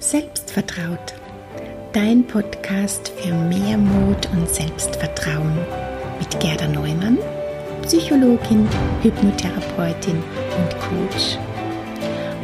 Selbstvertraut. 0.00 1.14
Dein 1.92 2.24
Podcast 2.24 3.12
für 3.16 3.34
mehr 3.34 3.76
Mut 3.76 4.28
und 4.32 4.48
Selbstvertrauen 4.48 5.58
mit 6.20 6.38
Gerda 6.38 6.68
Neumann, 6.68 7.18
Psychologin, 7.82 8.68
Hypnotherapeutin 9.02 10.22
und 10.56 10.78
Coach. 10.78 11.36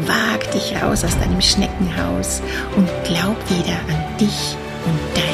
Wag 0.00 0.50
dich 0.50 0.74
raus 0.82 1.04
aus 1.04 1.16
deinem 1.20 1.40
Schneckenhaus 1.40 2.42
und 2.76 2.88
glaub 3.04 3.38
wieder 3.48 3.78
an 3.88 4.18
dich 4.18 4.56
und 4.84 4.98
deine 5.14 5.33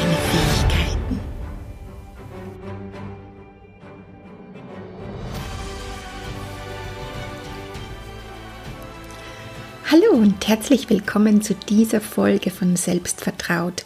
und 10.21 10.47
herzlich 10.47 10.87
willkommen 10.87 11.41
zu 11.41 11.55
dieser 11.55 11.99
Folge 11.99 12.51
von 12.51 12.75
Selbstvertraut, 12.75 13.83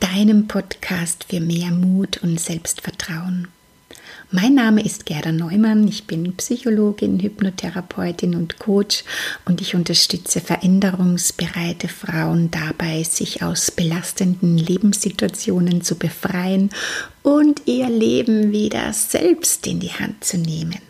deinem 0.00 0.48
Podcast 0.48 1.26
für 1.28 1.40
mehr 1.40 1.72
Mut 1.72 2.22
und 2.22 2.40
Selbstvertrauen. 2.40 3.48
Mein 4.30 4.54
Name 4.54 4.82
ist 4.82 5.04
Gerda 5.04 5.30
Neumann, 5.30 5.86
ich 5.86 6.06
bin 6.06 6.34
Psychologin, 6.36 7.20
Hypnotherapeutin 7.20 8.34
und 8.34 8.58
Coach 8.58 9.04
und 9.44 9.60
ich 9.60 9.74
unterstütze 9.74 10.40
veränderungsbereite 10.40 11.88
Frauen 11.88 12.50
dabei, 12.50 13.02
sich 13.02 13.42
aus 13.42 13.70
belastenden 13.70 14.56
Lebenssituationen 14.56 15.82
zu 15.82 15.96
befreien 15.96 16.70
und 17.22 17.60
ihr 17.66 17.90
Leben 17.90 18.52
wieder 18.52 18.90
selbst 18.94 19.66
in 19.66 19.80
die 19.80 19.92
Hand 19.92 20.24
zu 20.24 20.38
nehmen. 20.38 20.80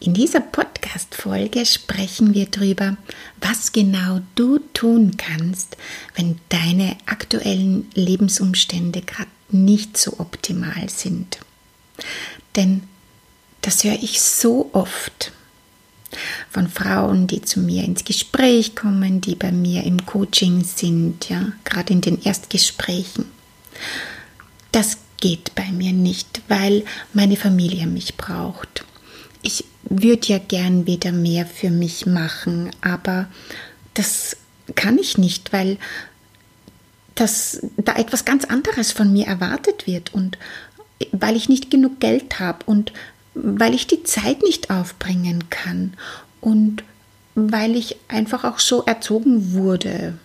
In 0.00 0.14
dieser 0.14 0.40
Podcast-Folge 0.88 1.66
sprechen 1.66 2.32
wir 2.32 2.46
darüber, 2.46 2.96
was 3.40 3.72
genau 3.72 4.20
du 4.36 4.58
tun 4.72 5.18
kannst, 5.18 5.76
wenn 6.14 6.38
deine 6.48 6.96
aktuellen 7.04 7.90
Lebensumstände 7.94 9.02
gerade 9.02 9.28
nicht 9.50 9.98
so 9.98 10.18
optimal 10.18 10.88
sind. 10.88 11.40
Denn 12.56 12.84
das 13.60 13.84
höre 13.84 14.02
ich 14.02 14.20
so 14.20 14.70
oft 14.72 15.32
von 16.48 16.68
Frauen, 16.68 17.26
die 17.26 17.42
zu 17.42 17.60
mir 17.60 17.84
ins 17.84 18.04
Gespräch 18.04 18.74
kommen, 18.74 19.20
die 19.20 19.34
bei 19.34 19.52
mir 19.52 19.84
im 19.84 20.06
Coaching 20.06 20.64
sind, 20.64 21.28
ja, 21.28 21.52
gerade 21.64 21.92
in 21.92 22.00
den 22.00 22.22
Erstgesprächen. 22.22 23.26
Das 24.72 24.96
geht 25.20 25.54
bei 25.54 25.70
mir 25.70 25.92
nicht, 25.92 26.40
weil 26.48 26.84
meine 27.12 27.36
Familie 27.36 27.86
mich 27.86 28.16
braucht 28.16 28.86
ich 29.42 29.64
würde 29.88 30.26
ja 30.28 30.38
gern 30.38 30.86
wieder 30.86 31.12
mehr 31.12 31.46
für 31.46 31.70
mich 31.70 32.06
machen, 32.06 32.70
aber 32.80 33.28
das 33.94 34.36
kann 34.74 34.98
ich 34.98 35.18
nicht, 35.18 35.52
weil 35.52 35.78
das, 37.14 37.60
da 37.76 37.96
etwas 37.96 38.24
ganz 38.24 38.44
anderes 38.44 38.92
von 38.92 39.12
mir 39.12 39.26
erwartet 39.26 39.86
wird 39.86 40.14
und 40.14 40.38
weil 41.12 41.36
ich 41.36 41.48
nicht 41.48 41.70
genug 41.70 42.00
Geld 42.00 42.38
habe 42.38 42.64
und 42.66 42.92
weil 43.34 43.74
ich 43.74 43.86
die 43.86 44.02
Zeit 44.02 44.42
nicht 44.42 44.70
aufbringen 44.70 45.50
kann 45.50 45.94
und 46.40 46.84
weil 47.34 47.76
ich 47.76 47.96
einfach 48.08 48.44
auch 48.44 48.58
so 48.58 48.84
erzogen 48.84 49.52
wurde 49.52 50.18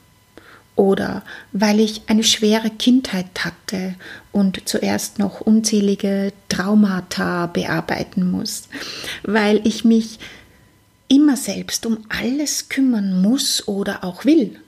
oder 0.76 1.24
weil 1.52 1.80
ich 1.80 2.02
eine 2.08 2.24
schwere 2.24 2.70
Kindheit 2.70 3.28
hatte 3.46 3.96
und 4.32 4.68
zuerst 4.68 5.20
noch 5.20 5.42
unzählige 5.42 6.34
Traumata 6.50 7.48
bearbeiten 7.48 8.30
muss, 8.32 8.70
weil 9.24 9.62
ich 9.66 9.86
mich 9.86 10.20
immer 11.08 11.38
selbst 11.38 11.86
um 11.86 12.00
alles 12.10 12.70
kümmern 12.70 13.22
muss 13.22 13.68
oder 13.68 14.04
auch 14.04 14.26
will 14.26 14.60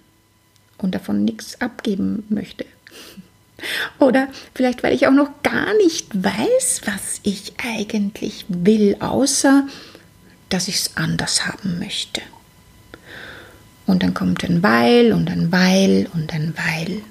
und 0.78 0.94
davon 0.94 1.26
nichts 1.26 1.60
abgeben 1.62 2.24
möchte. 2.30 2.66
Oder 4.00 4.28
vielleicht, 4.54 4.84
weil 4.84 4.94
ich 4.94 5.08
auch 5.08 5.14
noch 5.14 5.42
gar 5.42 5.74
nicht 5.78 6.08
weiß, 6.14 6.82
was 6.86 7.22
ich 7.24 7.54
eigentlich 7.58 8.46
will, 8.48 8.98
außer 9.00 9.68
dass 10.50 10.68
ich 10.68 10.76
es 10.76 10.98
anders 10.98 11.48
haben 11.48 11.80
möchte. 11.80 12.22
Und 13.86 14.04
dann 14.04 14.14
kommt 14.14 14.44
ein 14.44 14.64
Weil 14.64 15.14
und 15.14 15.30
ein 15.30 15.52
Weil 15.52 16.10
und 16.14 16.34
ein 16.34 16.56
Weil. 16.58 17.02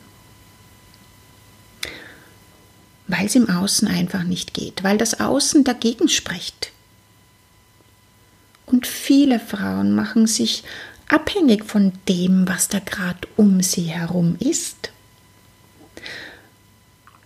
Weil 3.07 3.27
es 3.27 3.35
im 3.35 3.49
Außen 3.49 3.87
einfach 3.87 4.25
nicht 4.25 4.55
geht, 4.55 4.83
weil 4.83 4.99
das 4.99 5.21
Außen 5.21 5.63
dagegen 5.65 6.09
spricht. 6.09 6.73
Und 8.67 8.87
viele 8.87 9.39
Frauen 9.39 9.95
machen 9.95 10.27
sich 10.27 10.65
abhängig 11.09 11.65
von 11.65 11.93
dem, 12.09 12.49
was 12.49 12.69
da 12.69 12.79
gerade 12.79 13.29
um 13.37 13.61
sie 13.63 13.85
herum 13.85 14.37
ist. 14.41 14.91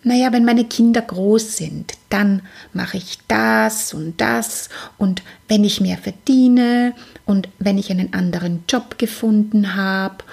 Naja, 0.05 0.33
wenn 0.33 0.45
meine 0.45 0.65
Kinder 0.65 1.03
groß 1.03 1.57
sind, 1.57 1.95
dann 2.09 2.43
mache 2.73 2.97
ich 2.97 3.19
das 3.27 3.93
und 3.93 4.21
das 4.21 4.69
und 4.97 5.23
wenn 5.49 5.65
ich 5.65 5.81
mehr 5.81 5.99
verdiene 5.99 6.95
und 7.27 7.49
wenn 7.59 7.79
ich 7.79 7.91
einen 7.91 8.15
anderen 8.15 8.65
Job 8.69 8.99
gefunden 8.99 9.75
habe 9.75 10.25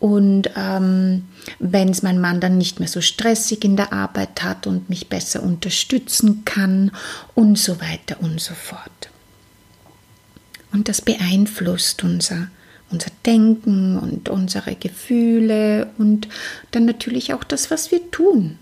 und 0.00 0.50
ähm, 0.56 1.24
wenn 1.58 1.88
es 1.88 2.02
mein 2.02 2.20
Mann 2.20 2.40
dann 2.40 2.58
nicht 2.58 2.80
mehr 2.80 2.88
so 2.88 3.00
stressig 3.00 3.64
in 3.64 3.76
der 3.76 3.92
Arbeit 3.92 4.42
hat 4.42 4.66
und 4.66 4.90
mich 4.90 5.08
besser 5.08 5.42
unterstützen 5.42 6.44
kann 6.44 6.90
und 7.34 7.58
so 7.58 7.80
weiter 7.80 8.20
und 8.20 8.40
so 8.40 8.52
fort. 8.54 9.10
Und 10.72 10.88
das 10.88 11.00
beeinflusst 11.00 12.02
unser, 12.02 12.48
unser 12.90 13.10
Denken 13.24 13.96
und 13.96 14.28
unsere 14.28 14.74
Gefühle 14.74 15.90
und 15.98 16.28
dann 16.72 16.84
natürlich 16.84 17.32
auch 17.32 17.44
das, 17.44 17.70
was 17.70 17.92
wir 17.92 18.10
tun. 18.10 18.58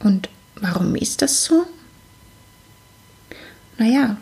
Und 0.00 0.28
warum 0.56 0.94
ist 0.96 1.22
das 1.22 1.44
so? 1.44 1.66
Naja, 3.78 4.16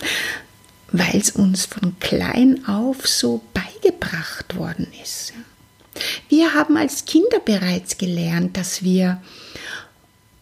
weil 0.92 1.16
es 1.16 1.30
uns 1.30 1.66
von 1.66 1.98
klein 2.00 2.66
auf 2.66 3.06
so 3.06 3.42
beigebracht 3.52 4.56
worden 4.56 4.86
ist. 5.02 5.32
Wir 6.28 6.54
haben 6.54 6.76
als 6.76 7.04
Kinder 7.04 7.40
bereits 7.40 7.98
gelernt, 7.98 8.56
dass 8.56 8.82
wir 8.82 9.20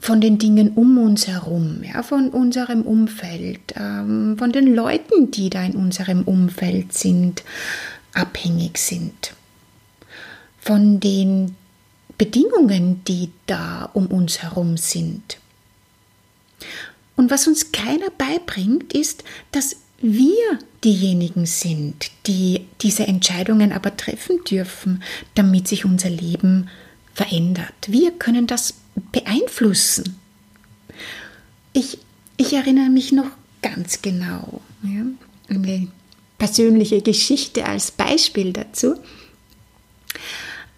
von 0.00 0.20
den 0.20 0.38
Dingen 0.38 0.72
um 0.74 0.98
uns 0.98 1.28
herum, 1.28 1.82
ja, 1.82 2.02
von 2.02 2.28
unserem 2.28 2.82
Umfeld, 2.82 3.60
ähm, 3.74 4.36
von 4.38 4.52
den 4.52 4.74
Leuten, 4.74 5.30
die 5.30 5.48
da 5.48 5.64
in 5.64 5.72
unserem 5.72 6.24
Umfeld 6.24 6.92
sind, 6.92 7.42
abhängig 8.12 8.76
sind. 8.78 9.32
Von 10.60 11.00
den 11.00 11.56
Bedingungen, 12.18 13.02
die 13.04 13.30
da 13.46 13.90
um 13.92 14.06
uns 14.06 14.42
herum 14.42 14.76
sind. 14.76 15.38
Und 17.16 17.30
was 17.30 17.46
uns 17.46 17.72
keiner 17.72 18.10
beibringt, 18.10 18.92
ist, 18.92 19.24
dass 19.52 19.76
wir 19.98 20.58
diejenigen 20.82 21.46
sind, 21.46 22.10
die 22.26 22.66
diese 22.82 23.06
Entscheidungen 23.06 23.72
aber 23.72 23.96
treffen 23.96 24.42
dürfen, 24.44 25.02
damit 25.34 25.68
sich 25.68 25.84
unser 25.84 26.10
Leben 26.10 26.68
verändert. 27.14 27.72
Wir 27.86 28.10
können 28.10 28.46
das 28.46 28.74
beeinflussen. 29.12 30.18
Ich, 31.72 31.98
ich 32.36 32.52
erinnere 32.52 32.90
mich 32.90 33.12
noch 33.12 33.30
ganz 33.62 34.02
genau, 34.02 34.60
ja, 34.82 35.04
eine 35.48 35.88
persönliche 36.38 37.00
Geschichte 37.00 37.64
als 37.64 37.90
Beispiel 37.90 38.52
dazu. 38.52 38.96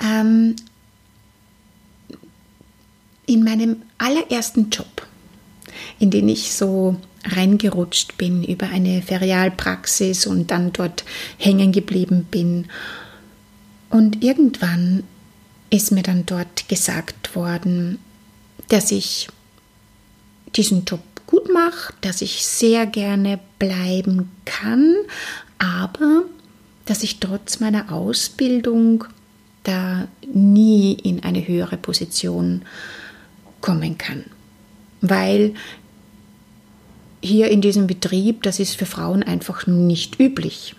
Ähm, 0.03 0.55
in 3.27 3.45
meinem 3.45 3.83
allerersten 3.99 4.71
Job 4.71 5.07
in 5.99 6.11
den 6.11 6.29
ich 6.29 6.53
so 6.53 6.97
reingerutscht 7.25 8.17
bin 8.19 8.45
über 8.45 8.69
eine 8.69 9.03
Ferialpraxis 9.03 10.27
und 10.27 10.51
dann 10.51 10.73
dort 10.73 11.05
hängen 11.39 11.73
geblieben 11.73 12.27
bin. 12.31 12.67
Und 13.91 14.23
irgendwann 14.23 15.03
ist 15.71 15.91
mir 15.93 16.03
dann 16.03 16.27
dort 16.27 16.69
gesagt 16.69 17.35
worden, 17.35 17.99
dass 18.69 18.93
ich 18.93 19.29
diesen 20.55 20.85
Job 20.85 21.01
gut 21.27 21.53
mache, 21.53 21.93
dass 22.01 22.23
ich 22.23 22.45
sehr 22.45 22.87
gerne 22.87 23.41
bleiben 23.59 24.31
kann, 24.45 24.95
aber 25.59 26.23
dass 26.85 27.03
ich 27.03 27.19
trotz 27.19 27.59
meiner 27.59 27.93
Ausbildung 27.93 29.05
da 29.65 30.07
nie 30.33 30.93
in 30.93 31.25
eine 31.25 31.47
höhere 31.47 31.77
Position 31.77 32.63
kommen 33.67 33.99
kann 33.99 34.25
weil 35.01 35.55
hier 37.23 37.51
in 37.51 37.61
diesem 37.61 37.87
Betrieb, 37.87 38.43
das 38.43 38.61
ist 38.61 38.77
für 38.77 38.87
Frauen 38.87 39.23
einfach 39.23 39.67
nicht 39.67 40.21
üblich. 40.21 40.75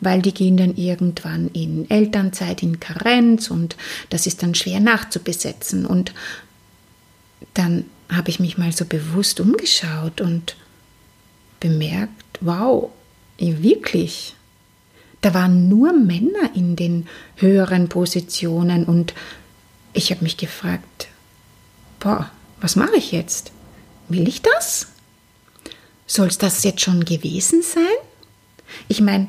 Weil 0.00 0.20
die 0.20 0.34
gehen 0.34 0.56
dann 0.56 0.76
irgendwann 0.76 1.48
in 1.48 1.88
Elternzeit, 1.88 2.62
in 2.62 2.80
Karenz 2.80 3.50
und 3.50 3.76
das 4.10 4.26
ist 4.26 4.42
dann 4.42 4.54
schwer 4.54 4.80
nachzubesetzen. 4.80 5.86
Und 5.86 6.12
dann 7.54 7.84
habe 8.10 8.30
ich 8.30 8.40
mich 8.40 8.58
mal 8.58 8.72
so 8.72 8.84
bewusst 8.84 9.40
umgeschaut 9.40 10.20
und 10.20 10.56
bemerkt, 11.60 12.38
wow, 12.40 12.90
wirklich, 13.38 14.34
Da 15.20 15.34
waren 15.34 15.68
nur 15.68 15.92
Männer 15.92 16.50
in 16.54 16.74
den 16.74 17.06
höheren 17.36 17.88
Positionen 17.88 18.84
und 18.84 19.14
ich 19.92 20.10
habe 20.10 20.24
mich 20.24 20.36
gefragt, 20.36 21.08
boah, 22.02 22.30
was 22.60 22.76
mache 22.76 22.96
ich 22.96 23.12
jetzt? 23.12 23.52
Will 24.08 24.28
ich 24.28 24.42
das? 24.42 24.88
Soll 26.06 26.26
es 26.26 26.36
das 26.36 26.64
jetzt 26.64 26.82
schon 26.82 27.04
gewesen 27.04 27.62
sein? 27.62 27.84
Ich 28.88 29.00
meine, 29.00 29.28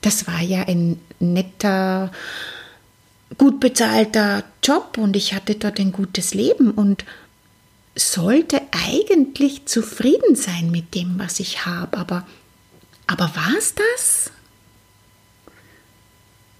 das 0.00 0.26
war 0.26 0.40
ja 0.40 0.62
ein 0.62 1.00
netter, 1.20 2.10
gut 3.38 3.60
bezahlter 3.60 4.42
Job 4.62 4.96
und 4.98 5.16
ich 5.16 5.34
hatte 5.34 5.54
dort 5.54 5.78
ein 5.78 5.92
gutes 5.92 6.34
Leben 6.34 6.70
und 6.72 7.04
sollte 7.94 8.62
eigentlich 8.70 9.66
zufrieden 9.66 10.34
sein 10.34 10.70
mit 10.70 10.94
dem, 10.94 11.18
was 11.18 11.40
ich 11.40 11.66
habe. 11.66 11.98
Aber, 11.98 12.26
aber 13.06 13.30
war 13.36 13.52
es 13.58 13.74
das? 13.74 14.30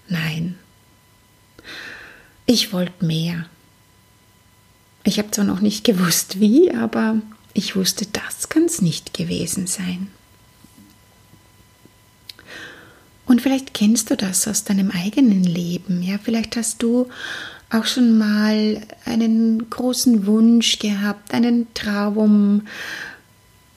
Nein. 0.07 0.59
Ich 2.45 2.71
wollte 2.71 3.03
mehr. 3.03 3.45
Ich 5.03 5.19
habe 5.19 5.31
zwar 5.31 5.45
noch 5.45 5.59
nicht 5.59 5.83
gewusst 5.83 6.39
wie, 6.39 6.73
aber 6.73 7.17
ich 7.53 7.75
wusste, 7.75 8.05
das 8.05 8.49
kann 8.49 8.63
es 8.63 8.81
nicht 8.81 9.13
gewesen 9.13 9.67
sein. 9.67 10.07
Und 13.25 13.41
vielleicht 13.41 13.73
kennst 13.73 14.11
du 14.11 14.15
das 14.15 14.47
aus 14.47 14.63
deinem 14.63 14.91
eigenen 14.91 15.43
Leben. 15.43 16.03
Ja, 16.03 16.17
vielleicht 16.21 16.55
hast 16.55 16.83
du 16.83 17.07
auch 17.69 17.85
schon 17.85 18.17
mal 18.17 18.81
einen 19.05 19.69
großen 19.69 20.25
Wunsch 20.25 20.79
gehabt, 20.79 21.33
einen 21.33 21.73
Traum. 21.73 22.67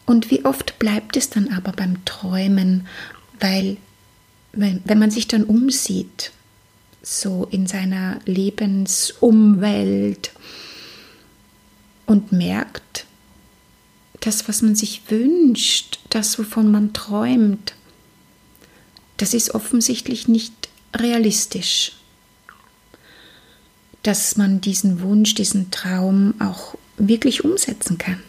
Und 0.05 0.31
wie 0.31 0.45
oft 0.45 0.79
bleibt 0.79 1.17
es 1.17 1.31
dann 1.31 1.49
aber 1.49 1.73
beim 1.73 2.05
Träumen, 2.05 2.87
weil 3.41 3.79
wenn, 4.53 4.81
wenn 4.85 4.99
man 4.99 5.11
sich 5.11 5.29
dann 5.29 5.45
umsieht, 5.45 6.33
so 7.03 7.47
in 7.51 7.67
seiner 7.67 8.19
Lebensumwelt 8.25 10.33
und 12.07 12.33
merkt, 12.33 13.07
das, 14.21 14.49
was 14.49 14.63
man 14.63 14.75
sich 14.75 15.03
wünscht, 15.09 16.01
das, 16.11 16.39
wovon 16.39 16.71
man 16.71 16.93
träumt, 16.93 17.75
das 19.19 19.35
ist 19.35 19.55
offensichtlich 19.55 20.29
nicht 20.29 20.53
realistisch. 20.95 21.93
Dass 24.03 24.37
man 24.37 24.61
diesen 24.61 25.01
Wunsch, 25.01 25.35
diesen 25.35 25.71
Traum 25.71 26.35
auch 26.41 26.77
wirklich 26.97 27.45
umsetzen 27.45 27.99
kann. 27.99 28.23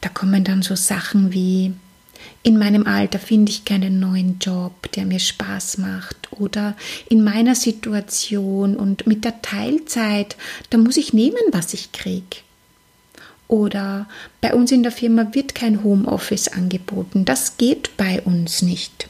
Da 0.00 0.08
kommen 0.08 0.44
dann 0.44 0.62
so 0.62 0.76
Sachen 0.76 1.32
wie, 1.32 1.74
in 2.44 2.58
meinem 2.58 2.86
Alter 2.86 3.18
finde 3.18 3.50
ich 3.50 3.64
keinen 3.64 3.98
neuen 3.98 4.38
Job, 4.38 4.92
der 4.92 5.06
mir 5.06 5.18
Spaß 5.18 5.78
macht. 5.78 6.30
Oder 6.30 6.76
in 7.08 7.24
meiner 7.24 7.54
Situation 7.54 8.76
und 8.76 9.06
mit 9.06 9.24
der 9.24 9.40
Teilzeit, 9.40 10.36
da 10.68 10.76
muss 10.76 10.98
ich 10.98 11.14
nehmen, 11.14 11.40
was 11.52 11.72
ich 11.72 11.92
kriege. 11.92 12.36
Oder 13.48 14.06
bei 14.42 14.54
uns 14.54 14.72
in 14.72 14.82
der 14.82 14.92
Firma 14.92 15.28
wird 15.32 15.54
kein 15.54 15.82
Homeoffice 15.82 16.48
angeboten. 16.48 17.24
Das 17.24 17.56
geht 17.56 17.96
bei 17.96 18.20
uns 18.20 18.60
nicht. 18.60 19.08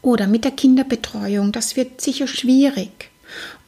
Oder 0.00 0.28
mit 0.28 0.44
der 0.44 0.52
Kinderbetreuung, 0.52 1.52
das 1.52 1.76
wird 1.76 2.00
sicher 2.00 2.26
schwierig. 2.26 3.10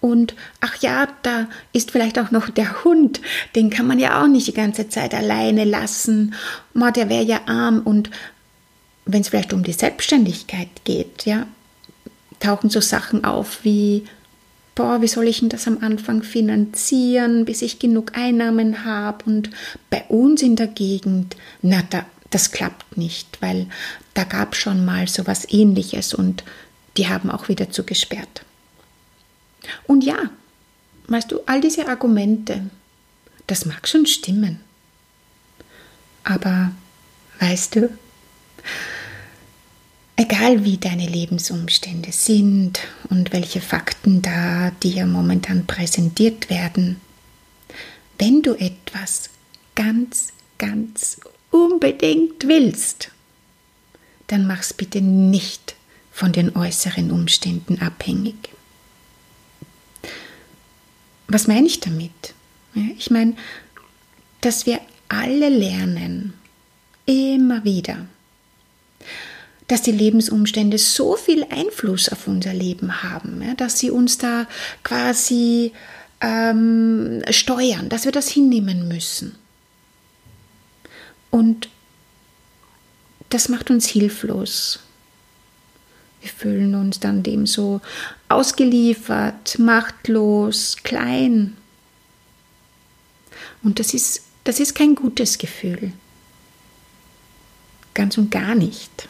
Und 0.00 0.34
ach 0.60 0.76
ja, 0.76 1.08
da 1.22 1.48
ist 1.72 1.90
vielleicht 1.90 2.18
auch 2.18 2.30
noch 2.30 2.50
der 2.50 2.84
Hund, 2.84 3.20
den 3.54 3.70
kann 3.70 3.86
man 3.86 3.98
ja 3.98 4.22
auch 4.22 4.28
nicht 4.28 4.46
die 4.46 4.54
ganze 4.54 4.88
Zeit 4.88 5.14
alleine 5.14 5.64
lassen. 5.64 6.34
Ma, 6.74 6.90
der 6.90 7.08
wäre 7.08 7.24
ja 7.24 7.40
arm. 7.46 7.80
Und 7.80 8.10
wenn 9.04 9.22
es 9.22 9.28
vielleicht 9.28 9.52
um 9.52 9.62
die 9.62 9.72
Selbstständigkeit 9.72 10.68
geht, 10.84 11.24
ja, 11.24 11.46
tauchen 12.40 12.70
so 12.70 12.80
Sachen 12.80 13.24
auf 13.24 13.64
wie 13.64 14.04
boah, 14.78 15.02
wie 15.02 15.08
soll 15.08 15.26
ich 15.26 15.40
denn 15.40 15.48
das 15.48 15.66
am 15.66 15.78
Anfang 15.80 16.22
finanzieren, 16.22 17.44
bis 17.44 17.62
ich 17.62 17.80
genug 17.80 18.16
Einnahmen 18.16 18.84
habe? 18.84 19.24
Und 19.24 19.50
bei 19.90 20.04
uns 20.04 20.40
in 20.40 20.54
der 20.54 20.68
Gegend, 20.68 21.34
na, 21.62 21.82
da, 21.90 22.06
das 22.30 22.52
klappt 22.52 22.96
nicht, 22.96 23.42
weil 23.42 23.66
da 24.14 24.22
gab 24.22 24.54
schon 24.54 24.84
mal 24.84 25.08
so 25.08 25.26
was 25.26 25.52
ähnliches 25.52 26.14
und 26.14 26.44
die 26.96 27.08
haben 27.08 27.28
auch 27.28 27.48
wieder 27.48 27.70
zugesperrt. 27.70 28.44
Und 29.86 30.04
ja, 30.04 30.30
weißt 31.08 31.32
du, 31.32 31.40
all 31.46 31.60
diese 31.60 31.88
Argumente, 31.88 32.68
das 33.46 33.64
mag 33.64 33.88
schon 33.88 34.06
stimmen. 34.06 34.60
Aber 36.24 36.72
weißt 37.40 37.76
du, 37.76 37.90
Egal 40.20 40.64
wie 40.64 40.78
deine 40.78 41.06
Lebensumstände 41.06 42.10
sind 42.10 42.80
und 43.08 43.32
welche 43.32 43.60
Fakten 43.60 44.20
da 44.20 44.72
dir 44.82 45.06
momentan 45.06 45.64
präsentiert 45.64 46.50
werden, 46.50 47.00
wenn 48.18 48.42
du 48.42 48.54
etwas 48.54 49.30
ganz, 49.76 50.32
ganz 50.58 51.20
unbedingt 51.52 52.48
willst, 52.48 53.12
dann 54.26 54.48
mach's 54.48 54.74
bitte 54.74 55.00
nicht 55.00 55.76
von 56.10 56.32
den 56.32 56.56
äußeren 56.56 57.12
Umständen 57.12 57.80
abhängig. 57.80 58.34
Was 61.28 61.46
meine 61.46 61.66
ich 61.66 61.80
damit? 61.80 62.34
Ich 62.96 63.10
meine, 63.10 63.34
dass 64.40 64.66
wir 64.66 64.80
alle 65.08 65.48
lernen, 65.48 66.34
immer 67.06 67.64
wieder, 67.64 68.06
dass 69.66 69.82
die 69.82 69.92
Lebensumstände 69.92 70.78
so 70.78 71.16
viel 71.16 71.44
Einfluss 71.44 72.08
auf 72.08 72.26
unser 72.26 72.54
Leben 72.54 73.02
haben, 73.02 73.56
dass 73.56 73.78
sie 73.78 73.90
uns 73.90 74.18
da 74.18 74.46
quasi 74.82 75.72
ähm, 76.20 77.22
steuern, 77.30 77.88
dass 77.88 78.04
wir 78.04 78.12
das 78.12 78.28
hinnehmen 78.28 78.88
müssen. 78.88 79.36
Und 81.30 81.68
das 83.28 83.48
macht 83.48 83.70
uns 83.70 83.86
hilflos. 83.86 84.80
Wir 86.20 86.30
fühlen 86.30 86.74
uns 86.74 87.00
dann 87.00 87.22
dem 87.22 87.46
so 87.46 87.80
ausgeliefert, 88.28 89.58
machtlos, 89.58 90.76
klein. 90.82 91.56
Und 93.62 93.78
das 93.78 93.94
ist, 93.94 94.22
das 94.44 94.60
ist 94.60 94.74
kein 94.74 94.94
gutes 94.94 95.38
Gefühl. 95.38 95.92
Ganz 97.94 98.18
und 98.18 98.30
gar 98.30 98.54
nicht. 98.54 99.08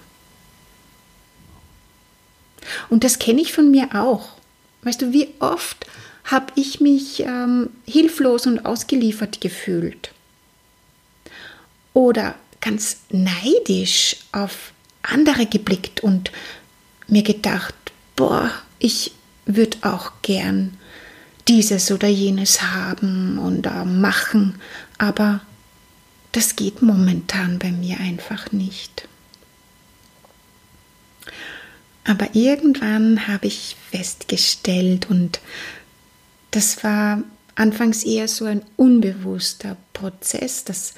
Und 2.90 3.04
das 3.04 3.18
kenne 3.18 3.40
ich 3.40 3.52
von 3.52 3.70
mir 3.70 3.94
auch. 3.94 4.36
Weißt 4.82 5.02
du, 5.02 5.12
wie 5.12 5.28
oft 5.38 5.86
habe 6.24 6.52
ich 6.56 6.80
mich 6.80 7.20
ähm, 7.20 7.70
hilflos 7.86 8.46
und 8.46 8.64
ausgeliefert 8.66 9.40
gefühlt? 9.40 10.12
Oder 11.94 12.34
ganz 12.60 12.98
neidisch 13.10 14.16
auf 14.32 14.72
andere 15.02 15.46
geblickt 15.46 16.00
und 16.00 16.30
mir 17.08 17.22
gedacht, 17.22 17.74
boah, 18.16 18.50
ich 18.78 19.12
würde 19.46 19.78
auch 19.82 20.12
gern 20.22 20.76
dieses 21.48 21.90
oder 21.90 22.08
jenes 22.08 22.62
haben 22.62 23.38
und 23.38 23.66
machen, 23.86 24.60
aber 24.98 25.40
das 26.32 26.56
geht 26.56 26.82
momentan 26.82 27.58
bei 27.58 27.72
mir 27.72 27.98
einfach 27.98 28.52
nicht. 28.52 29.08
Aber 32.04 32.34
irgendwann 32.34 33.26
habe 33.26 33.46
ich 33.46 33.76
festgestellt, 33.90 35.10
und 35.10 35.40
das 36.50 36.84
war 36.84 37.22
anfangs 37.54 38.04
eher 38.04 38.28
so 38.28 38.44
ein 38.44 38.62
unbewusster 38.76 39.76
Prozess, 39.92 40.64
das 40.64 40.94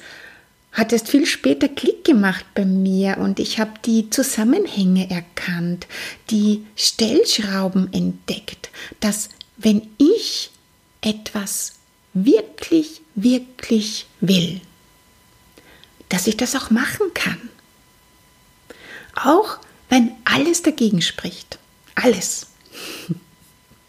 hat 0.71 0.93
erst 0.93 1.09
viel 1.09 1.25
später 1.25 1.67
Klick 1.67 2.05
gemacht 2.05 2.45
bei 2.55 2.65
mir 2.65 3.17
und 3.17 3.39
ich 3.39 3.59
habe 3.59 3.73
die 3.85 4.09
Zusammenhänge 4.09 5.09
erkannt, 5.09 5.87
die 6.29 6.65
Stellschrauben 6.75 7.91
entdeckt, 7.93 8.69
dass 8.99 9.29
wenn 9.57 9.89
ich 9.97 10.51
etwas 11.01 11.73
wirklich, 12.13 13.01
wirklich 13.15 14.05
will, 14.21 14.61
dass 16.09 16.27
ich 16.27 16.37
das 16.37 16.55
auch 16.55 16.69
machen 16.69 17.13
kann. 17.13 17.49
Auch 19.15 19.59
wenn 19.89 20.11
alles 20.23 20.61
dagegen 20.61 21.01
spricht. 21.01 21.59
Alles. 21.95 22.47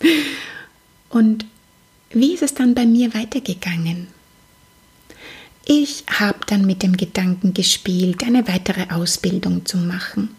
Und 1.08 1.44
wie 2.10 2.34
ist 2.34 2.42
es 2.42 2.54
dann 2.54 2.74
bei 2.74 2.86
mir 2.86 3.14
weitergegangen? 3.14 4.08
Ich 5.64 6.04
habe 6.08 6.40
dann 6.46 6.66
mit 6.66 6.82
dem 6.82 6.96
Gedanken 6.96 7.54
gespielt, 7.54 8.24
eine 8.24 8.46
weitere 8.48 8.92
Ausbildung 8.92 9.64
zu 9.64 9.78
machen. 9.78 10.34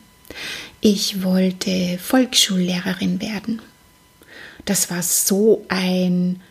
Ich 0.82 1.24
wollte 1.24 1.98
Volksschullehrerin 1.98 3.22
werden. 3.22 3.62
Das 4.66 4.90
war 4.90 5.02
so 5.02 5.66
ein 5.70 6.42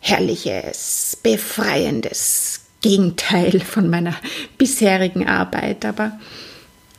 herrliches, 0.00 1.18
befreiendes 1.22 2.62
Gegenteil 2.80 3.60
von 3.60 3.88
meiner 3.88 4.16
bisherigen 4.56 5.28
Arbeit, 5.28 5.84
aber 5.84 6.18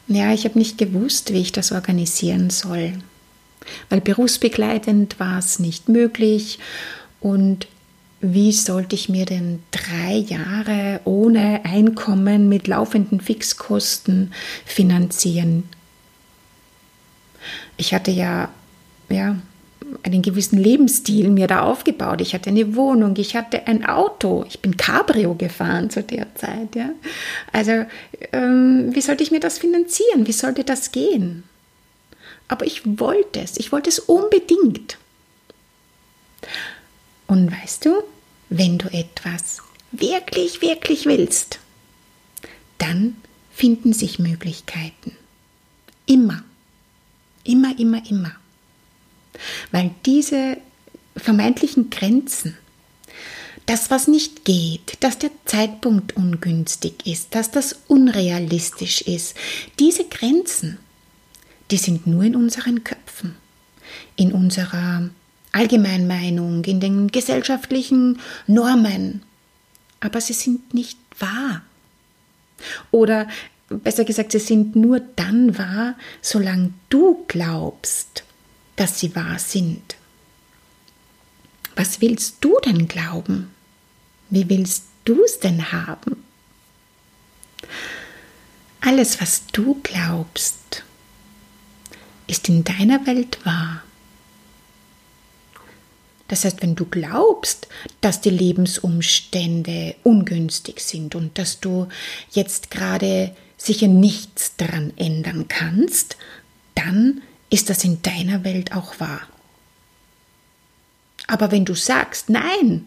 ja, 0.08 0.34
ich 0.34 0.46
habe 0.46 0.60
nicht 0.60 0.78
gewusst, 0.78 1.34
wie 1.34 1.42
ich 1.42 1.52
das 1.52 1.72
organisieren 1.72 2.50
soll. 2.50 2.94
Weil 3.90 4.02
berufsbegleitend 4.02 5.20
war 5.20 5.40
es 5.40 5.60
nicht 5.60 5.88
möglich 5.88 6.60
und 7.20 7.68
wie 8.22 8.52
sollte 8.52 8.96
ich 8.96 9.10
mir 9.10 9.26
denn 9.26 9.64
drei 9.72 10.14
Jahre 10.14 11.02
ohne 11.06 11.62
Einkommen 11.66 12.50
mit 12.50 12.68
laufenden 12.68 13.20
Fixkosten 13.20 14.34
finanzieren? 14.66 15.68
Ich 17.78 17.94
hatte 17.94 18.12
ja, 18.12 18.50
ja 19.10 19.38
einen 20.04 20.22
gewissen 20.22 20.60
Lebensstil 20.60 21.30
mir 21.30 21.48
da 21.48 21.62
aufgebaut. 21.62 22.22
Ich 22.22 22.34
hatte 22.34 22.50
eine 22.50 22.76
Wohnung, 22.76 23.16
ich 23.18 23.36
hatte 23.36 23.68
ein 23.68 23.86
Auto, 23.86 24.46
ich 24.48 24.60
bin 24.62 24.78
Cabrio 24.78 25.34
gefahren 25.36 25.90
zu 25.90 26.04
der 26.04 26.34
Zeit. 26.36 26.76
Ja? 26.76 26.92
Also 27.52 27.86
ähm, 28.32 28.90
wie 28.94 29.02
sollte 29.02 29.24
ich 29.24 29.32
mir 29.32 29.40
das 29.40 29.58
finanzieren? 29.58 30.28
Wie 30.28 30.32
sollte 30.32 30.64
das 30.64 30.92
gehen? 30.92 31.44
Aber 32.48 32.66
ich 32.66 32.82
wollte 32.86 33.42
es, 33.42 33.58
ich 33.58 33.72
wollte 33.72 33.90
es 33.90 34.00
unbedingt. 34.00 34.98
Und 37.32 37.50
weißt 37.50 37.86
du, 37.86 38.04
wenn 38.50 38.78
du 38.78 38.92
etwas 38.92 39.60
wirklich, 39.94 40.62
wirklich 40.62 41.06
willst, 41.06 41.60
dann 42.78 43.16
finden 43.54 43.94
sich 43.94 44.20
Möglichkeiten. 44.20 45.16
Immer. 46.06 46.44
Immer, 47.46 47.80
immer, 47.80 48.06
immer. 48.10 48.34
Weil 49.72 49.92
diese 50.06 50.58
vermeintlichen 51.16 51.90
Grenzen, 51.90 52.58
das, 53.66 53.90
was 53.90 54.10
nicht 54.10 54.44
geht, 54.44 54.98
dass 55.00 55.18
der 55.18 55.32
Zeitpunkt 55.46 56.18
ungünstig 56.18 57.08
ist, 57.08 57.34
dass 57.34 57.50
das 57.50 57.80
unrealistisch 57.88 59.04
ist, 59.04 59.38
diese 59.80 60.04
Grenzen, 60.04 60.80
die 61.72 61.78
sind 61.78 62.08
nur 62.08 62.24
in 62.24 62.36
unseren 62.36 62.84
Köpfen, 62.84 63.38
in 64.18 64.34
unserer 64.34 65.10
Allgemeinmeinung, 65.52 66.64
in 66.64 66.80
den 66.80 67.10
gesellschaftlichen 67.10 68.20
Normen, 68.48 69.24
aber 70.00 70.22
sie 70.22 70.34
sind 70.34 70.74
nicht 70.74 70.98
wahr. 71.20 71.62
Oder 72.92 73.28
besser 73.70 74.06
gesagt, 74.06 74.32
sie 74.32 74.40
sind 74.40 74.76
nur 74.76 75.00
dann 75.00 75.58
wahr, 75.58 75.96
solange 76.22 76.74
du 76.90 77.26
glaubst, 77.28 78.24
dass 78.76 79.00
sie 79.00 79.16
wahr 79.16 79.40
sind. 79.40 79.96
Was 81.76 82.02
willst 82.02 82.38
du 82.42 82.58
denn 82.66 82.88
glauben? 82.88 83.52
Wie 84.30 84.50
willst 84.50 84.86
du 85.06 85.24
es 85.24 85.40
denn 85.40 85.72
haben? 85.72 86.24
Alles, 88.82 89.22
was 89.22 89.46
du 89.48 89.80
glaubst, 89.84 90.84
ist 92.28 92.50
in 92.50 92.64
deiner 92.64 93.06
Welt 93.06 93.46
wahr. 93.46 93.84
Das 96.32 96.46
heißt, 96.46 96.62
wenn 96.62 96.76
du 96.76 96.86
glaubst, 96.86 97.68
dass 98.00 98.22
die 98.22 98.30
Lebensumstände 98.30 99.96
ungünstig 100.04 100.80
sind 100.80 101.14
und 101.14 101.38
dass 101.38 101.60
du 101.60 101.90
jetzt 102.32 102.72
gerade 102.72 103.36
sicher 103.58 103.88
nichts 103.90 104.56
daran 104.56 104.94
ändern 104.96 105.50
kannst, 105.50 106.16
dann 106.74 107.22
ist 107.50 107.70
das 107.70 107.84
in 107.84 108.02
deiner 108.02 108.46
Welt 108.46 108.74
auch 108.74 108.98
wahr. 109.02 109.24
Aber 111.28 111.52
wenn 111.52 111.66
du 111.66 111.76
sagst, 111.76 112.30
nein, 112.30 112.86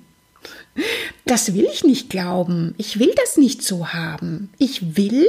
das 1.27 1.53
will 1.53 1.69
ich 1.71 1.85
nicht 1.85 2.09
glauben, 2.09 2.75
ich 2.79 2.99
will 2.99 3.13
das 3.15 3.37
nicht 3.37 3.63
so 3.63 3.89
haben, 3.89 4.49
ich 4.57 4.97
will, 4.97 5.29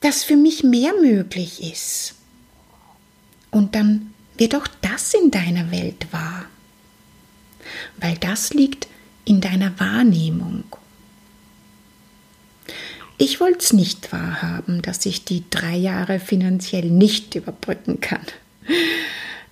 dass 0.00 0.24
für 0.24 0.36
mich 0.36 0.64
mehr 0.64 0.94
möglich 0.94 1.70
ist. 1.70 2.14
Und 3.50 3.74
dann 3.74 4.14
wird 4.38 4.54
auch 4.54 4.66
das 4.80 5.12
in 5.12 5.30
deiner 5.30 5.70
Welt 5.70 6.06
wahr 6.12 6.46
weil 7.98 8.16
das 8.18 8.52
liegt 8.52 8.88
in 9.24 9.40
deiner 9.40 9.78
Wahrnehmung. 9.78 10.64
Ich 13.18 13.38
wollte 13.38 13.58
es 13.58 13.72
nicht 13.74 14.12
wahrhaben, 14.12 14.80
dass 14.80 15.04
ich 15.04 15.24
die 15.26 15.44
drei 15.50 15.76
Jahre 15.76 16.20
finanziell 16.20 16.86
nicht 16.86 17.34
überbrücken 17.34 18.00
kann. 18.00 18.24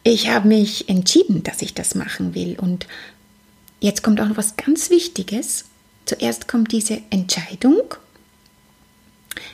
Ich 0.04 0.30
habe 0.30 0.48
mich 0.48 0.88
entschieden, 0.88 1.42
dass 1.42 1.60
ich 1.60 1.74
das 1.74 1.94
machen 1.94 2.34
will. 2.34 2.56
Und 2.58 2.86
jetzt 3.80 4.02
kommt 4.02 4.22
auch 4.22 4.28
noch 4.28 4.38
was 4.38 4.56
ganz 4.56 4.88
Wichtiges. 4.88 5.66
Zuerst 6.06 6.48
kommt 6.48 6.72
diese 6.72 7.02
Entscheidung. 7.10 7.82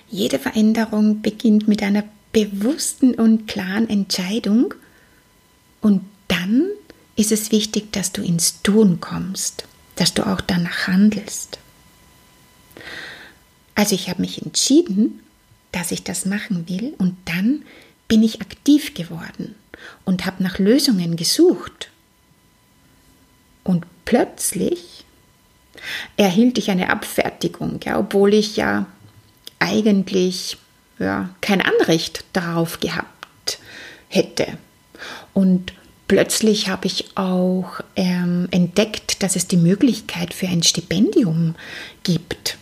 Jede 0.09 0.39
Veränderung 0.39 1.21
beginnt 1.21 1.67
mit 1.67 1.83
einer 1.83 2.05
bewussten 2.33 3.15
und 3.15 3.49
klaren 3.49 3.91
Entscheidung. 3.91 4.75
Und 5.81 6.03
dann 6.29 6.69
ist 7.17 7.33
es 7.33 7.53
wichtig, 7.53 7.93
dass 7.93 8.13
du 8.13 8.23
ins 8.23 8.63
Tun 8.63 9.01
kommst, 9.01 9.65
dass 9.97 10.15
du 10.15 10.27
auch 10.27 10.41
danach 10.41 10.89
handelst. 10.89 11.59
Also 13.75 13.95
ich 13.95 14.09
habe 14.09 14.21
mich 14.21 14.43
entschieden, 14.43 15.21
dass 15.73 15.91
ich 15.91 16.05
das 16.05 16.27
machen 16.27 16.69
will 16.69 16.95
und 16.99 17.17
dann 17.25 17.65
bin 18.09 18.23
ich 18.23 18.41
aktiv 18.41 18.95
geworden 18.95 19.55
und 20.05 20.27
habe 20.27 20.43
nach 20.43 20.59
Lösungen 20.59 21.17
gesucht. 21.17 21.91
Und 23.65 23.85
plötzlich 24.05 25.05
erhielt 26.17 26.59
ich 26.59 26.71
eine 26.71 26.91
Abfertigung, 26.91 27.81
ja, 27.85 27.99
obwohl 27.99 28.35
ich 28.35 28.57
ja 28.57 28.87
eigentlich 29.59 30.59
ja, 30.99 31.31
kein 31.41 31.61
Anrecht 31.61 32.25
darauf 32.33 32.81
gehabt 32.81 33.59
hätte. 34.09 34.59
Und 35.33 35.73
plötzlich 36.15 36.69
habe 36.69 36.87
ich 36.87 37.17
auch 37.17 37.81
ähm, 37.97 38.47
entdeckt, 38.53 39.21
dass 39.25 39.35
es 39.35 39.49
die 39.49 39.57
Möglichkeit 39.57 40.33
für 40.33 40.47
ein 40.47 40.63
Stipendium 40.63 41.57
gibt. 42.05 42.57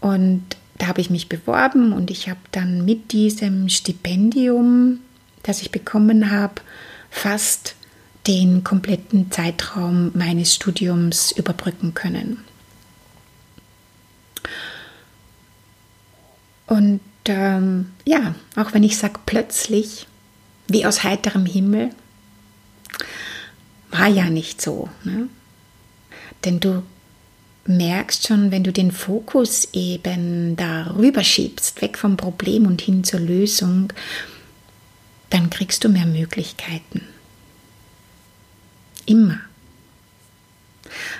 Und 0.00 0.42
da 0.78 0.86
habe 0.86 1.02
ich 1.02 1.10
mich 1.10 1.28
beworben 1.28 1.92
und 1.92 2.10
ich 2.10 2.30
habe 2.30 2.40
dann 2.50 2.86
mit 2.86 3.12
diesem 3.12 3.68
Stipendium, 3.68 5.00
das 5.42 5.60
ich 5.60 5.70
bekommen 5.70 6.30
habe, 6.30 6.62
fast 7.10 7.74
den 8.26 8.64
kompletten 8.64 9.30
Zeitraum 9.30 10.10
meines 10.14 10.54
Studiums 10.54 11.32
überbrücken 11.32 11.92
können. 11.92 12.42
Und 16.66 17.00
ähm, 17.26 17.90
ja, 18.06 18.34
auch 18.56 18.72
wenn 18.72 18.82
ich 18.82 18.96
sage 18.96 19.20
plötzlich, 19.26 20.07
wie 20.68 20.86
aus 20.86 21.02
heiterem 21.02 21.46
Himmel. 21.46 21.90
War 23.90 24.08
ja 24.08 24.30
nicht 24.30 24.60
so. 24.60 24.88
Ne? 25.04 25.28
Denn 26.44 26.60
du 26.60 26.82
merkst 27.64 28.26
schon, 28.26 28.50
wenn 28.50 28.64
du 28.64 28.72
den 28.72 28.92
Fokus 28.92 29.68
eben 29.72 30.56
darüber 30.56 31.24
schiebst, 31.24 31.82
weg 31.82 31.98
vom 31.98 32.16
Problem 32.16 32.66
und 32.66 32.80
hin 32.80 33.04
zur 33.04 33.20
Lösung, 33.20 33.92
dann 35.30 35.50
kriegst 35.50 35.84
du 35.84 35.88
mehr 35.88 36.06
Möglichkeiten. 36.06 37.02
Immer. 39.04 39.40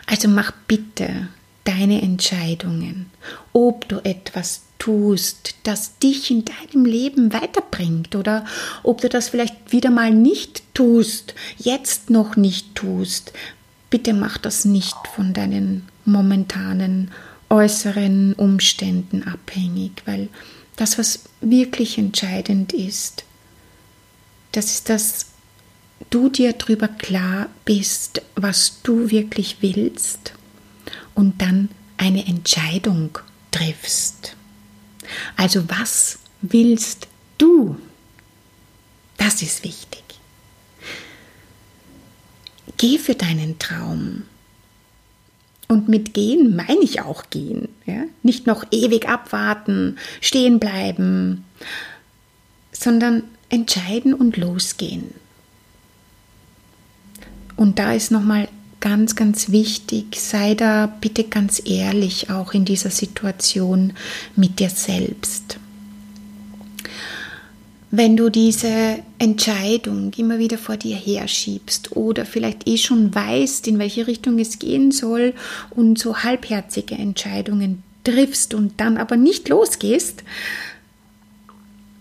Also 0.06 0.28
mach 0.28 0.52
bitte 0.66 1.28
deine 1.64 2.00
Entscheidungen, 2.00 3.10
ob 3.52 3.88
du 3.88 3.98
etwas 4.04 4.62
tust, 4.78 5.54
das 5.64 5.98
dich 5.98 6.30
in 6.30 6.44
deinem 6.44 6.84
Leben 6.84 7.32
weiterbringt 7.32 8.14
oder 8.14 8.44
ob 8.82 9.00
du 9.00 9.08
das 9.08 9.28
vielleicht 9.28 9.72
wieder 9.72 9.90
mal 9.90 10.12
nicht 10.12 10.62
tust, 10.74 11.34
jetzt 11.56 12.10
noch 12.10 12.36
nicht 12.36 12.74
tust. 12.74 13.32
Bitte 13.90 14.14
mach 14.14 14.38
das 14.38 14.64
nicht 14.64 14.96
von 15.14 15.34
deinen 15.34 15.88
momentanen 16.04 17.10
äußeren 17.50 18.34
Umständen 18.34 19.22
abhängig, 19.22 20.02
weil 20.04 20.28
das, 20.76 20.98
was 20.98 21.24
wirklich 21.40 21.98
entscheidend 21.98 22.72
ist, 22.72 23.24
das 24.52 24.66
ist, 24.66 24.88
dass 24.88 25.26
du 26.10 26.28
dir 26.28 26.52
darüber 26.52 26.88
klar 26.88 27.48
bist, 27.64 28.22
was 28.36 28.80
du 28.82 29.10
wirklich 29.10 29.56
willst 29.60 30.32
und 31.14 31.42
dann 31.42 31.68
eine 31.96 32.26
Entscheidung 32.26 33.18
triffst. 33.50 34.36
Also 35.36 35.68
was 35.68 36.18
willst 36.40 37.08
du? 37.38 37.76
Das 39.16 39.42
ist 39.42 39.64
wichtig. 39.64 40.02
Geh 42.76 42.98
für 42.98 43.14
deinen 43.14 43.58
Traum. 43.58 44.22
Und 45.66 45.88
mit 45.88 46.14
gehen 46.14 46.56
meine 46.56 46.80
ich 46.80 47.02
auch 47.02 47.28
gehen. 47.28 47.68
Ja? 47.84 48.04
Nicht 48.22 48.46
noch 48.46 48.64
ewig 48.70 49.08
abwarten, 49.08 49.98
stehen 50.20 50.58
bleiben, 50.58 51.44
sondern 52.72 53.24
entscheiden 53.50 54.14
und 54.14 54.36
losgehen. 54.36 55.14
Und 57.56 57.78
da 57.78 57.92
ist 57.92 58.10
nochmal 58.10 58.48
ganz, 58.80 59.16
ganz 59.16 59.50
wichtig, 59.50 60.20
sei 60.20 60.54
da 60.54 60.86
bitte 60.86 61.24
ganz 61.24 61.62
ehrlich 61.64 62.30
auch 62.30 62.54
in 62.54 62.64
dieser 62.64 62.90
Situation 62.90 63.92
mit 64.36 64.60
dir 64.60 64.70
selbst. 64.70 65.58
wenn 67.90 68.16
du 68.16 68.28
diese 68.28 68.98
Entscheidung 69.18 70.12
immer 70.16 70.38
wieder 70.38 70.58
vor 70.58 70.76
dir 70.76 70.96
herschiebst 70.96 71.96
oder 71.96 72.26
vielleicht 72.26 72.68
eh 72.68 72.76
schon 72.76 73.14
weißt, 73.14 73.66
in 73.66 73.78
welche 73.78 74.06
Richtung 74.06 74.38
es 74.38 74.58
gehen 74.58 74.92
soll 74.92 75.34
und 75.70 75.98
so 75.98 76.18
halbherzige 76.18 76.96
Entscheidungen 76.96 77.82
triffst 78.04 78.52
und 78.52 78.78
dann 78.80 78.98
aber 78.98 79.16
nicht 79.16 79.48
losgehst, 79.48 80.22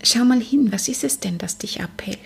schau 0.02 0.24
mal 0.24 0.40
hin, 0.40 0.70
was 0.72 0.88
ist 0.88 1.04
es 1.04 1.20
denn, 1.20 1.38
das 1.38 1.56
dich 1.56 1.80
abhält? 1.80 2.18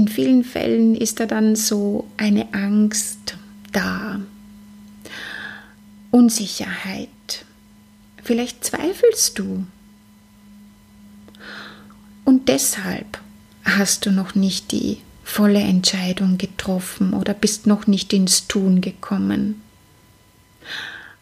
In 0.00 0.08
vielen 0.08 0.44
Fällen 0.44 0.94
ist 0.94 1.20
da 1.20 1.26
dann 1.26 1.56
so 1.56 2.06
eine 2.16 2.54
Angst 2.54 3.36
da, 3.70 4.18
Unsicherheit. 6.10 7.44
Vielleicht 8.22 8.64
zweifelst 8.64 9.38
du 9.38 9.66
und 12.24 12.48
deshalb 12.48 13.20
hast 13.62 14.06
du 14.06 14.10
noch 14.10 14.34
nicht 14.34 14.72
die 14.72 15.02
volle 15.22 15.60
Entscheidung 15.60 16.38
getroffen 16.38 17.12
oder 17.12 17.34
bist 17.34 17.66
noch 17.66 17.86
nicht 17.86 18.14
ins 18.14 18.48
Tun 18.48 18.80
gekommen. 18.80 19.60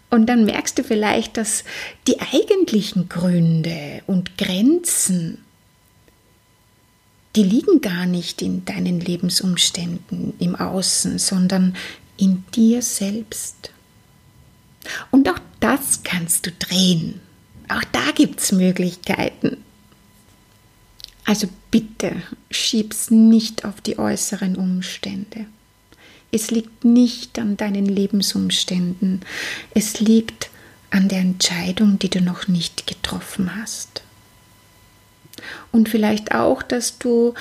Und 0.09 0.27
dann 0.27 0.45
merkst 0.45 0.79
du 0.79 0.85
vielleicht, 0.85 1.37
dass 1.37 1.65
die 2.07 2.21
eigentlichen 2.21 3.09
Gründe 3.09 4.03
und 4.07 4.39
Grenzen, 4.39 5.43
die 7.39 7.45
liegen 7.45 7.81
gar 7.81 8.05
nicht 8.05 8.43
in 8.43 8.65
deinen 8.65 8.99
Lebensumständen 8.99 10.35
im 10.41 10.57
Außen, 10.57 11.21
sondern 11.21 11.77
in 12.17 12.43
dir 12.53 12.83
selbst. 12.83 13.71
Und 15.13 15.29
auch 15.29 15.39
das 15.61 16.03
kannst 16.03 16.47
du 16.47 16.51
drehen. 16.51 17.21
Auch 17.69 17.85
da 17.93 18.11
gibt 18.13 18.41
es 18.41 18.51
Möglichkeiten. 18.51 19.59
Also 21.27 21.47
bitte 21.71 22.17
schieb's 22.51 23.13
nicht 23.13 23.65
auf 23.65 23.81
die 23.83 24.01
äußeren 24.01 24.57
Umstände. 24.57 25.47
Es 26.33 26.51
liegt 26.51 26.85
nicht 26.85 27.39
an 27.39 27.57
deinen 27.57 27.87
Lebensumständen. 27.87 29.21
Es 29.75 30.01
liegt 30.01 30.51
an 30.91 31.09
der 31.09 31.21
Entscheidung, 31.21 32.01
die 32.01 32.11
du 32.11 32.21
noch 32.21 32.49
nicht 32.49 32.89
getroffen 32.89 33.55
hast. 33.55 34.03
Und 35.73 35.89
vielleicht 35.89 36.33
auch, 36.35 36.63
dass 36.63 36.99
du 36.99 37.35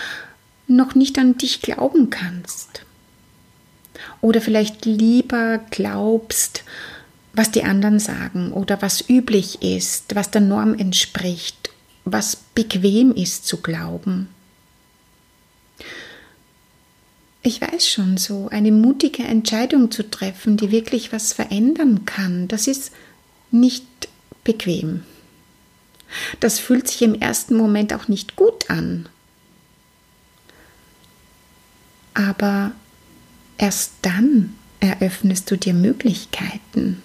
noch 0.68 0.96
nicht 0.96 1.18
an 1.18 1.38
dich 1.38 1.62
glauben 1.62 2.10
kannst. 2.10 2.84
Oder 4.22 4.42
vielleicht 4.42 4.86
lieber 4.86 5.60
glaubst, 5.70 6.64
was 7.34 7.52
die 7.52 7.64
anderen 7.64 8.00
sagen 8.00 8.52
oder 8.52 8.82
was 8.82 9.08
üblich 9.10 9.62
ist, 9.62 10.16
was 10.16 10.32
der 10.32 10.42
Norm 10.42 10.74
entspricht 10.78 11.68
was 12.12 12.36
bequem 12.36 13.14
ist 13.14 13.46
zu 13.46 13.58
glauben. 13.58 14.30
Ich 17.44 17.62
weiß 17.62 17.88
schon 17.88 18.18
so, 18.18 18.50
eine 18.50 18.72
mutige 18.72 19.24
Entscheidung 19.24 19.92
zu 19.92 20.10
treffen, 20.10 20.58
die 20.58 20.72
wirklich 20.72 21.14
was 21.14 21.34
verändern 21.34 22.06
kann, 22.06 22.48
das 22.48 22.68
ist 22.68 22.92
nicht 23.52 23.86
bequem. 24.44 25.04
Das 26.40 26.60
fühlt 26.60 26.88
sich 26.88 27.02
im 27.02 27.16
ersten 27.16 27.56
Moment 27.56 27.94
auch 27.94 28.08
nicht 28.08 28.36
gut 28.36 28.70
an. 28.70 29.10
Aber 32.14 32.72
erst 33.58 33.94
dann 34.02 34.56
eröffnest 34.80 35.50
du 35.52 35.58
dir 35.58 35.74
Möglichkeiten. 35.74 37.04